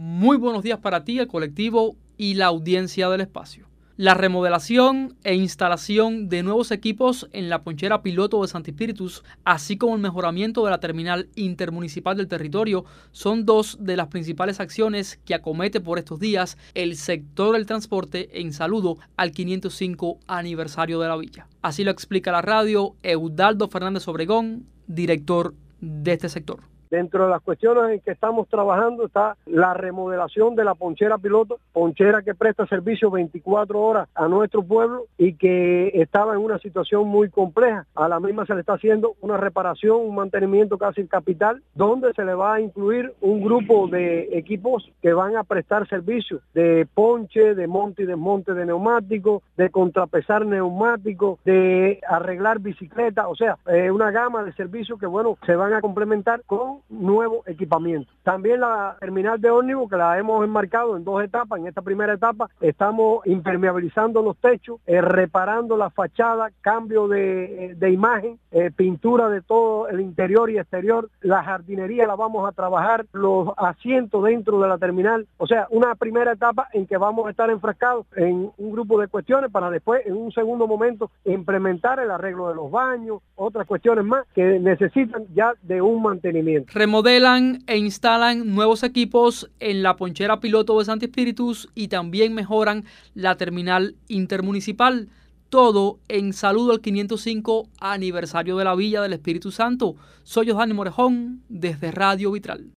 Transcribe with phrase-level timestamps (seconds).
[0.00, 3.66] Muy buenos días para ti, el colectivo y la audiencia del espacio.
[3.96, 9.76] La remodelación e instalación de nuevos equipos en la ponchera piloto de Santi Espíritus, así
[9.76, 15.18] como el mejoramiento de la terminal intermunicipal del territorio, son dos de las principales acciones
[15.24, 21.08] que acomete por estos días el sector del transporte en saludo al 505 aniversario de
[21.08, 21.48] la villa.
[21.60, 26.77] Así lo explica la radio Eudaldo Fernández Obregón, director de este sector.
[26.90, 31.58] Dentro de las cuestiones en que estamos trabajando está la remodelación de la ponchera piloto,
[31.72, 37.08] ponchera que presta servicio 24 horas a nuestro pueblo y que estaba en una situación
[37.08, 37.86] muy compleja.
[37.94, 42.24] A la misma se le está haciendo una reparación, un mantenimiento casi capital, donde se
[42.24, 47.54] le va a incluir un grupo de equipos que van a prestar servicio de ponche,
[47.54, 53.90] de monte y desmonte de neumáticos, de contrapesar neumáticos, de arreglar bicicletas, o sea, eh,
[53.90, 58.12] una gama de servicios que, bueno, se van a complementar con nuevo equipamiento.
[58.28, 61.58] También la terminal de ómnibus que la hemos enmarcado en dos etapas.
[61.58, 67.90] En esta primera etapa estamos impermeabilizando los techos, eh, reparando la fachada, cambio de, eh,
[67.90, 71.08] imagen, eh, pintura de todo el interior y exterior.
[71.22, 75.26] La jardinería la vamos a trabajar, los asientos dentro de la terminal.
[75.38, 79.08] O sea, una primera etapa en que vamos a estar enfrascados en un grupo de
[79.08, 84.04] cuestiones para después, en un segundo momento, implementar el arreglo de los baños, otras cuestiones
[84.04, 90.40] más que necesitan ya de un mantenimiento remodelan e instalan nuevos equipos en la ponchera
[90.40, 95.08] piloto de Santi Espíritus y también mejoran la terminal intermunicipal.
[95.48, 99.94] Todo en saludo al 505 aniversario de la Villa del Espíritu Santo.
[100.24, 102.72] Soy José Morejón desde Radio Vitral.